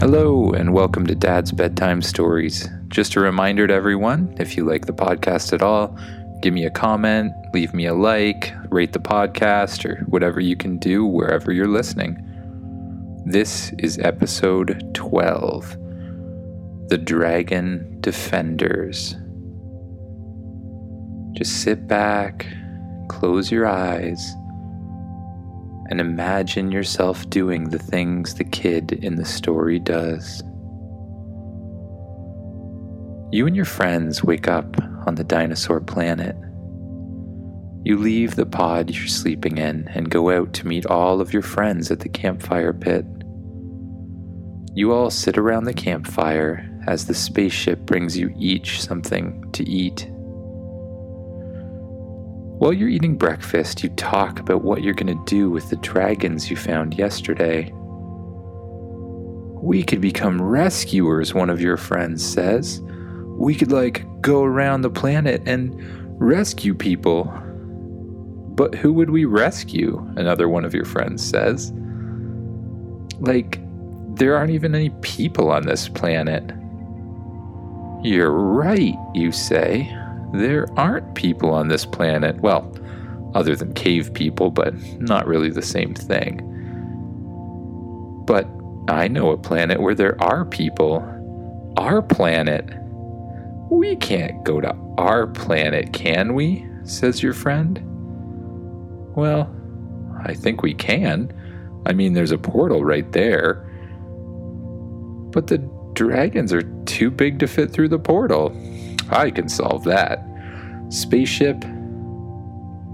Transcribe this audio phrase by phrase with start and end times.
[0.00, 2.66] Hello, and welcome to Dad's Bedtime Stories.
[2.88, 5.94] Just a reminder to everyone if you like the podcast at all,
[6.40, 10.78] give me a comment, leave me a like, rate the podcast, or whatever you can
[10.78, 12.16] do wherever you're listening.
[13.26, 15.76] This is episode 12
[16.88, 19.16] The Dragon Defenders.
[21.32, 22.46] Just sit back,
[23.10, 24.34] close your eyes
[25.90, 30.42] and imagine yourself doing the things the kid in the story does.
[33.32, 36.36] You and your friends wake up on the dinosaur planet.
[37.84, 41.42] You leave the pod you're sleeping in and go out to meet all of your
[41.42, 43.04] friends at the campfire pit.
[44.74, 50.08] You all sit around the campfire as the spaceship brings you each something to eat.
[52.60, 56.50] While you're eating breakfast, you talk about what you're going to do with the dragons
[56.50, 57.72] you found yesterday.
[59.62, 62.82] We could become rescuers, one of your friends says.
[63.38, 65.74] We could, like, go around the planet and
[66.20, 67.32] rescue people.
[68.56, 70.06] But who would we rescue?
[70.16, 71.72] Another one of your friends says.
[73.20, 73.58] Like,
[74.16, 76.44] there aren't even any people on this planet.
[78.04, 79.96] You're right, you say
[80.32, 82.40] there aren't people on this planet.
[82.40, 82.72] Well,
[83.34, 86.46] other than cave people, but not really the same thing.
[88.26, 88.48] But
[88.88, 91.04] I know a planet where there are people.
[91.76, 92.64] Our planet.
[93.70, 96.66] We can't go to our planet, can we?
[96.84, 97.80] says your friend.
[99.14, 99.54] Well,
[100.24, 101.32] I think we can.
[101.86, 103.66] I mean, there's a portal right there.
[105.32, 105.58] But the
[105.92, 108.50] dragons are too big to fit through the portal.
[109.10, 110.24] I can solve that.
[110.88, 111.64] Spaceship,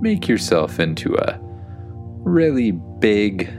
[0.01, 1.39] make yourself into a
[2.23, 3.51] really big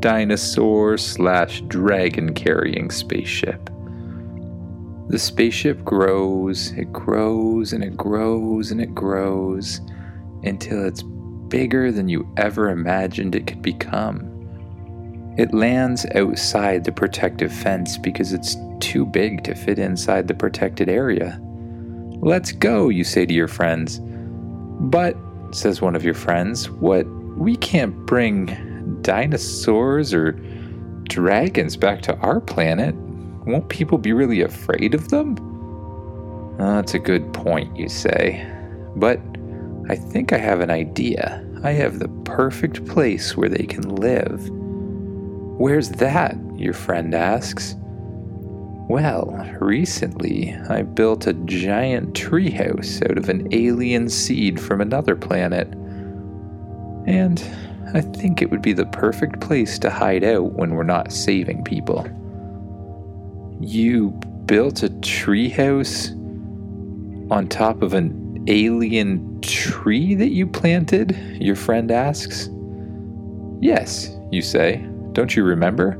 [0.00, 3.70] dinosaur slash dragon carrying spaceship.
[5.08, 9.80] The spaceship grows, it grows, and it grows, and it grows
[10.42, 11.02] until it's
[11.48, 14.33] bigger than you ever imagined it could become.
[15.36, 20.88] It lands outside the protective fence because it's too big to fit inside the protected
[20.88, 21.40] area.
[22.20, 24.00] Let's go, you say to your friends.
[24.80, 25.16] But,
[25.50, 27.04] says one of your friends, what?
[27.36, 30.32] We can't bring dinosaurs or
[31.08, 32.94] dragons back to our planet.
[33.44, 35.36] Won't people be really afraid of them?
[36.60, 38.46] Oh, that's a good point, you say.
[38.94, 39.20] But
[39.88, 41.44] I think I have an idea.
[41.64, 44.48] I have the perfect place where they can live.
[45.56, 46.36] Where's that?
[46.56, 47.76] Your friend asks.
[48.88, 49.26] Well,
[49.60, 55.68] recently I built a giant treehouse out of an alien seed from another planet.
[57.06, 57.42] And
[57.94, 61.64] I think it would be the perfect place to hide out when we're not saving
[61.64, 62.06] people.
[63.60, 64.10] You
[64.46, 66.10] built a treehouse
[67.30, 71.16] on top of an alien tree that you planted?
[71.40, 72.50] Your friend asks.
[73.60, 74.86] Yes, you say.
[75.14, 75.92] Don't you remember?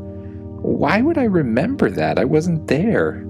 [0.61, 2.19] Why would I remember that?
[2.19, 3.25] I wasn't there.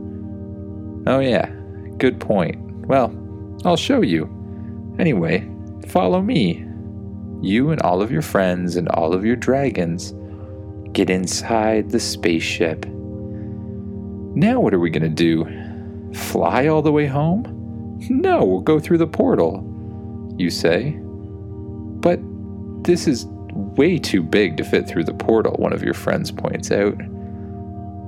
[1.07, 1.51] Oh, yeah,
[1.99, 2.59] good point.
[2.87, 3.15] Well,
[3.65, 4.29] I'll show you.
[4.99, 5.49] Anyway,
[5.89, 6.65] follow me.
[7.43, 10.15] You and all of your friends and all of your dragons
[10.93, 12.87] get inside the spaceship.
[12.87, 15.45] Now, what are we going to do?
[16.15, 17.99] Fly all the way home?
[18.09, 19.63] No, we'll go through the portal,
[20.39, 20.93] you say.
[22.01, 22.21] But
[22.85, 23.27] this is
[23.77, 26.97] way too big to fit through the portal, one of your friends points out.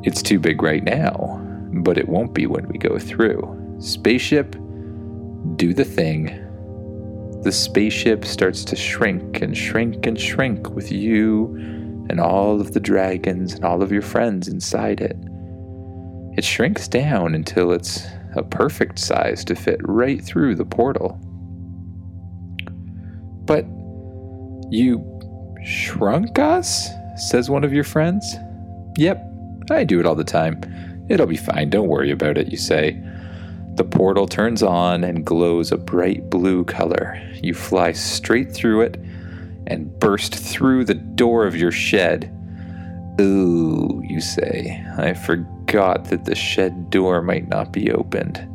[0.02, 1.40] It's too big right now,
[1.72, 3.76] but it won't be when we go through.
[3.80, 4.52] Spaceship,
[5.56, 6.42] do the thing.
[7.42, 11.54] The spaceship starts to shrink and shrink and shrink with you
[12.08, 15.16] and all of the dragons and all of your friends inside it.
[16.36, 18.06] It shrinks down until it's
[18.36, 21.18] a perfect size to fit right through the portal.
[23.44, 23.64] But
[24.70, 25.15] you
[25.64, 26.90] shrunk us?
[27.16, 28.36] says one of your friends.
[28.96, 29.22] Yep,
[29.70, 30.60] I do it all the time.
[31.08, 33.00] It'll be fine, don't worry about it, you say.
[33.76, 37.20] The portal turns on and glows a bright blue color.
[37.42, 38.96] You fly straight through it
[39.66, 42.32] and burst through the door of your shed.
[43.20, 44.82] Ooh, you say.
[44.98, 48.46] I forgot that the shed door might not be opened.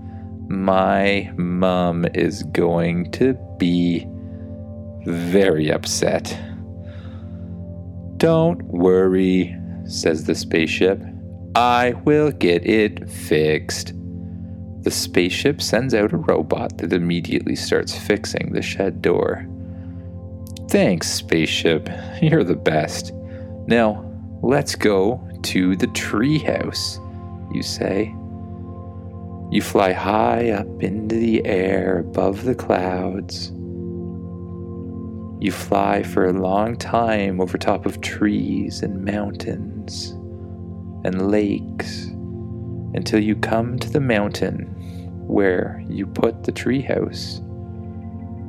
[0.49, 4.07] My mum is going to be
[5.05, 6.37] very upset.
[8.21, 11.01] Don't worry, says the spaceship.
[11.55, 13.93] I will get it fixed.
[14.83, 19.47] The spaceship sends out a robot that immediately starts fixing the shed door.
[20.69, 21.89] Thanks, spaceship.
[22.21, 23.11] You're the best.
[23.65, 24.05] Now,
[24.43, 26.99] let's go to the treehouse,
[27.55, 28.13] you say.
[29.49, 33.51] You fly high up into the air above the clouds.
[35.41, 40.11] You fly for a long time over top of trees and mountains
[41.03, 42.05] and lakes
[42.93, 44.67] until you come to the mountain
[45.25, 47.39] where you put the treehouse.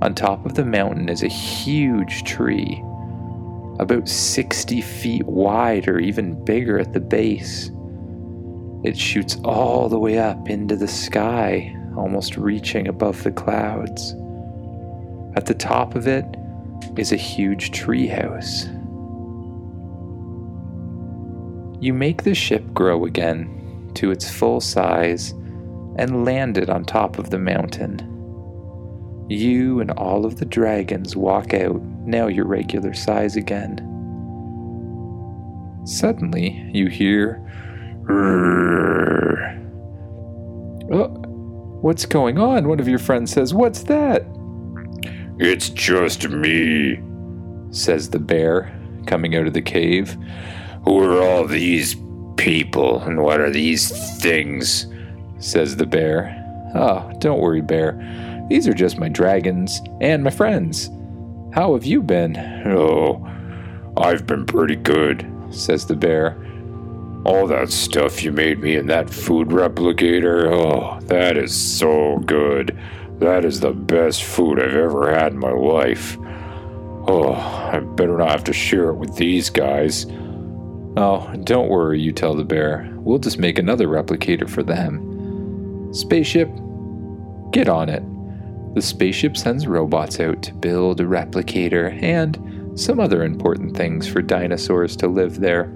[0.02, 2.78] On top of the mountain is a huge tree,
[3.78, 7.70] about 60 feet wide or even bigger at the base.
[8.84, 14.14] It shoots all the way up into the sky, almost reaching above the clouds.
[15.36, 16.36] At the top of it
[16.96, 18.66] is a huge treehouse.
[21.82, 25.30] You make the ship grow again to its full size
[25.96, 28.08] and land it on top of the mountain.
[29.28, 33.88] You and all of the dragons walk out, now your regular size again.
[35.84, 37.44] Suddenly, you hear
[40.92, 41.08] Oh,
[41.80, 42.68] what's going on?
[42.68, 44.26] One of your friends says, What's that?
[45.38, 47.00] It's just me,
[47.70, 48.72] says the bear,
[49.06, 50.16] coming out of the cave.
[50.84, 51.96] Who are all these
[52.36, 53.90] people and what are these
[54.20, 54.86] things?
[55.38, 56.38] says the bear.
[56.74, 57.98] Oh, don't worry, bear.
[58.48, 60.90] These are just my dragons and my friends.
[61.52, 62.36] How have you been?
[62.66, 63.28] Oh,
[63.96, 66.36] I've been pretty good, says the bear.
[67.24, 72.78] All that stuff you made me in that food replicator, oh, that is so good.
[73.22, 76.18] That is the best food I've ever had in my life.
[77.06, 80.06] Oh, I better not have to share it with these guys.
[80.96, 82.92] Oh, don't worry, you tell the bear.
[82.96, 85.94] We'll just make another replicator for them.
[85.94, 86.50] Spaceship,
[87.52, 88.02] get on it.
[88.74, 94.20] The spaceship sends robots out to build a replicator and some other important things for
[94.20, 95.72] dinosaurs to live there.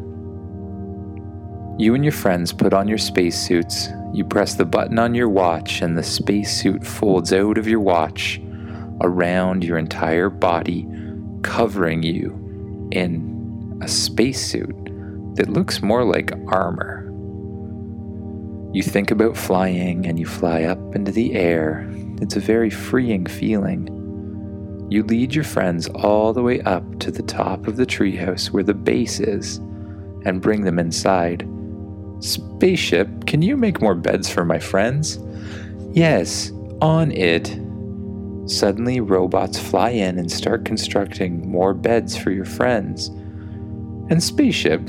[1.78, 3.88] You and your friends put on your spacesuits.
[4.16, 8.40] You press the button on your watch, and the spacesuit folds out of your watch
[9.02, 10.88] around your entire body,
[11.42, 14.74] covering you in a spacesuit
[15.36, 17.02] that looks more like armor.
[18.72, 21.86] You think about flying and you fly up into the air.
[22.22, 23.86] It's a very freeing feeling.
[24.88, 28.64] You lead your friends all the way up to the top of the treehouse where
[28.64, 29.58] the base is
[30.24, 31.46] and bring them inside.
[32.20, 35.18] Spaceship, can you make more beds for my friends?
[35.92, 37.58] Yes, on it.
[38.48, 43.08] Suddenly, robots fly in and start constructing more beds for your friends.
[44.08, 44.80] And Spaceship,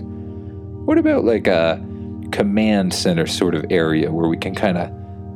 [0.85, 1.83] what about like a
[2.31, 4.91] command center sort of area where we can kind of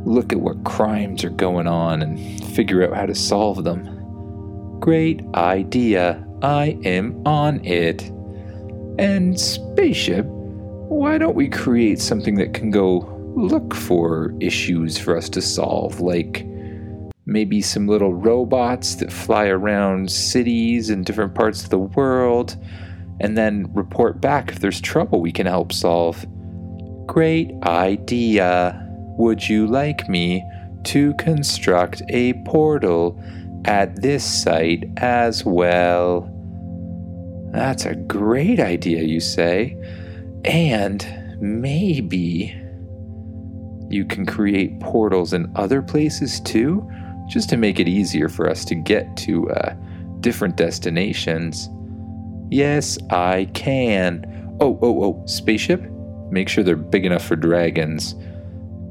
[0.06, 4.80] look at what crimes are going on and figure out how to solve them?
[4.80, 6.26] Great idea.
[6.42, 8.04] I am on it.
[9.00, 10.26] And Spaceship,
[10.92, 13.00] why don't we create something that can go
[13.36, 16.46] look for issues for us to solve, like
[17.26, 22.58] maybe some little robots that fly around cities in different parts of the world,
[23.22, 26.26] and then report back if there's trouble we can help solve?
[27.06, 28.86] Great idea.
[29.18, 30.44] Would you like me
[30.86, 33.18] to construct a portal
[33.64, 36.30] at this site as well?
[37.54, 39.78] That's a great idea, you say.
[40.46, 42.56] And maybe
[43.90, 46.90] you can create portals in other places too,
[47.28, 49.76] just to make it easier for us to get to uh,
[50.22, 51.70] different destinations.
[52.50, 54.26] Yes, I can.
[54.60, 55.82] Oh, oh, oh, spaceship?
[56.32, 58.16] Make sure they're big enough for dragons.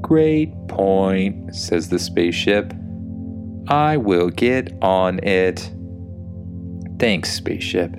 [0.01, 2.73] Great point, says the spaceship.
[3.67, 5.71] I will get on it.
[6.99, 7.95] Thanks, spaceship.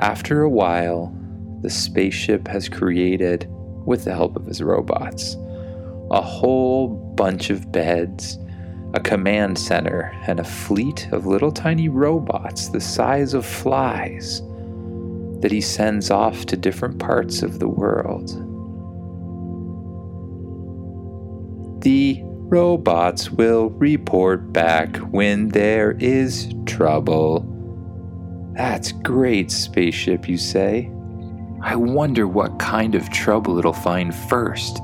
[0.00, 1.17] After a while,
[1.62, 3.48] the spaceship has created,
[3.84, 5.36] with the help of his robots,
[6.10, 8.38] a whole bunch of beds,
[8.94, 14.42] a command center, and a fleet of little tiny robots the size of flies
[15.40, 18.28] that he sends off to different parts of the world.
[21.82, 27.46] The robots will report back when there is trouble.
[28.54, 30.90] That's great, spaceship, you say.
[31.62, 34.78] I wonder what kind of trouble it'll find first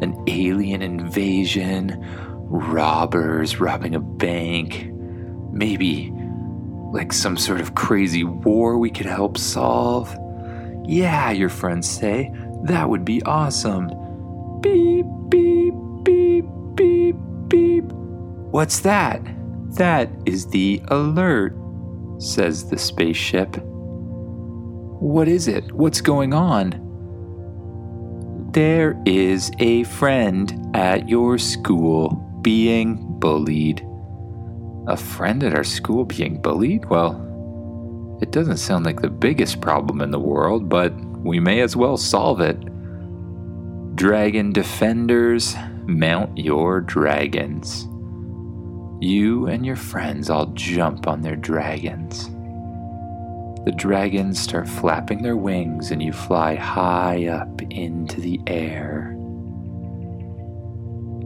[0.00, 2.04] an alien invasion,
[2.50, 4.90] robbers robbing a bank,
[5.50, 6.12] maybe
[6.92, 10.14] like some sort of crazy war we could help solve.
[10.84, 12.32] Yeah, your friends say,
[12.64, 13.88] that would be awesome.
[14.60, 16.44] Beep, beep, beep,
[16.74, 17.16] beep,
[17.48, 17.84] beep.
[18.50, 19.20] What's that?
[19.76, 21.54] That is the alert,
[22.18, 23.56] says the spaceship.
[25.00, 25.72] What is it?
[25.72, 26.84] What's going on?
[28.52, 33.86] There is a friend at your school being bullied.
[34.88, 36.86] A friend at our school being bullied?
[36.86, 41.76] Well, it doesn't sound like the biggest problem in the world, but we may as
[41.76, 42.58] well solve it.
[43.94, 45.54] Dragon defenders,
[45.86, 47.84] mount your dragons.
[49.00, 52.30] You and your friends all jump on their dragons.
[53.64, 59.14] The dragons start flapping their wings and you fly high up into the air.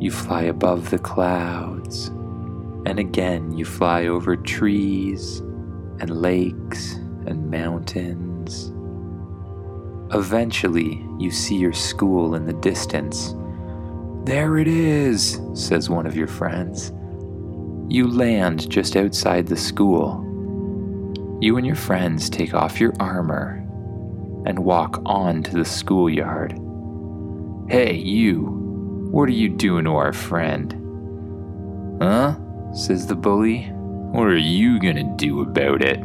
[0.01, 2.09] You fly above the clouds,
[2.87, 5.39] and again you fly over trees
[6.01, 6.95] and lakes
[7.27, 8.73] and mountains.
[10.13, 13.35] Eventually, you see your school in the distance.
[14.25, 16.93] There it is, says one of your friends.
[17.89, 20.22] You land just outside the school.
[21.43, 23.57] You and your friends take off your armor
[24.47, 26.53] and walk on to the schoolyard.
[27.69, 28.43] Hey, you,
[29.11, 30.73] what are you doing to our friend?
[32.01, 32.37] Huh?
[32.73, 33.65] says the bully.
[34.13, 35.99] What are you gonna do about it?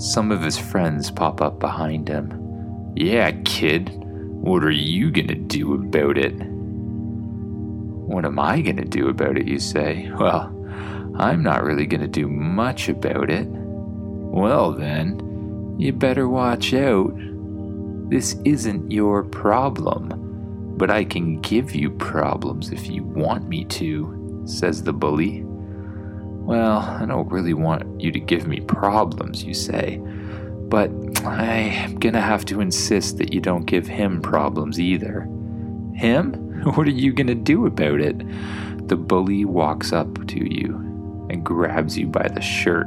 [0.00, 2.94] Some of his friends pop up behind him.
[2.96, 6.32] Yeah, kid, what are you gonna do about it?
[8.08, 10.10] What am I gonna do about it, you say?
[10.18, 10.44] Well,
[11.18, 13.46] I'm not really gonna do much about it.
[14.30, 17.12] Well, then, you better watch out.
[18.10, 24.42] This isn't your problem, but I can give you problems if you want me to,
[24.46, 25.42] says the bully.
[26.48, 30.90] Well, I don't really want you to give me problems, you say, but
[31.26, 35.28] I'm gonna have to insist that you don't give him problems either.
[35.94, 36.44] Him?
[36.74, 38.18] What are you gonna do about it?
[38.88, 40.74] The bully walks up to you
[41.30, 42.86] and grabs you by the shirt,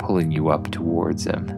[0.00, 1.48] pulling you up towards him.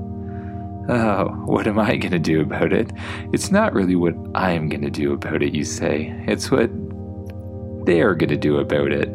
[0.88, 2.92] Oh, what am I gonna do about it?
[3.32, 6.12] It's not really what I am gonna do about it, you say.
[6.26, 6.70] It's what
[7.87, 9.08] they're gonna do about it.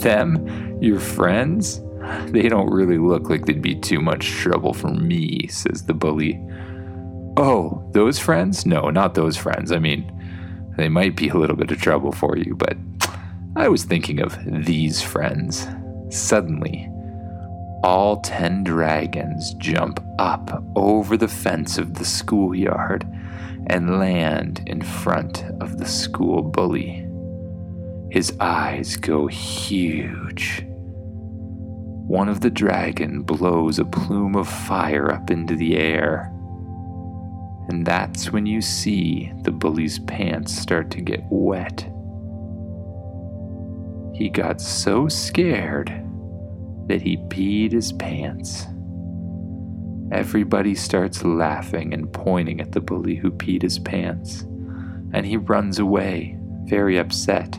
[0.00, 0.78] Them?
[0.80, 1.80] Your friends?
[2.26, 6.40] They don't really look like they'd be too much trouble for me, says the bully.
[7.36, 8.64] Oh, those friends?
[8.66, 9.72] No, not those friends.
[9.72, 10.12] I mean,
[10.76, 12.76] they might be a little bit of trouble for you, but
[13.56, 15.66] I was thinking of these friends.
[16.10, 16.88] Suddenly,
[17.86, 23.06] all ten dragons jump up over the fence of the schoolyard
[23.68, 27.06] and land in front of the school bully.
[28.10, 30.66] His eyes go huge.
[32.08, 36.32] One of the dragon blows a plume of fire up into the air.
[37.68, 41.82] And that's when you see the bully's pants start to get wet.
[44.12, 46.02] He got so scared
[46.86, 48.66] that he peed his pants.
[50.12, 54.42] Everybody starts laughing and pointing at the bully who peed his pants,
[55.12, 57.58] and he runs away, very upset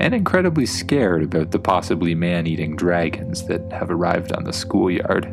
[0.00, 5.26] and incredibly scared about the possibly man eating dragons that have arrived on the schoolyard.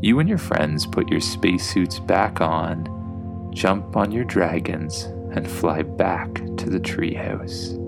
[0.00, 5.82] You and your friends put your spacesuits back on, jump on your dragons, and fly
[5.82, 7.78] back to the treehouse.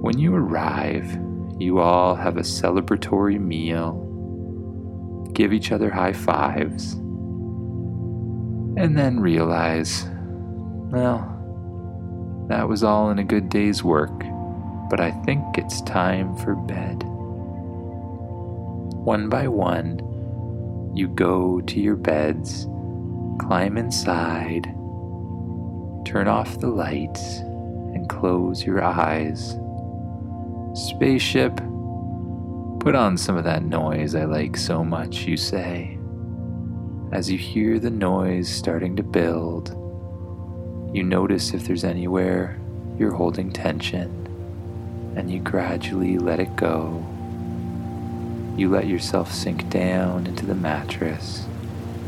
[0.00, 1.18] When you arrive,
[1.58, 4.04] you all have a celebratory meal,
[5.32, 6.92] give each other high fives,
[8.76, 10.04] and then realize,
[10.90, 11.34] well,
[12.48, 14.18] that was all in a good day's work,
[14.88, 17.02] but I think it's time for bed.
[19.04, 20.00] One by one,
[20.94, 22.66] you go to your beds,
[23.40, 24.64] climb inside,
[26.06, 29.56] turn off the lights, and close your eyes.
[30.78, 31.56] Spaceship,
[32.78, 35.98] put on some of that noise I like so much, you say.
[37.10, 39.70] As you hear the noise starting to build,
[40.94, 42.60] you notice if there's anywhere
[42.96, 44.26] you're holding tension,
[45.16, 47.04] and you gradually let it go.
[48.56, 51.44] You let yourself sink down into the mattress,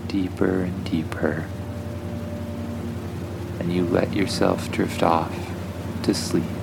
[0.07, 1.45] deeper and deeper,
[3.59, 5.35] and you let yourself drift off
[6.05, 6.60] to sleep.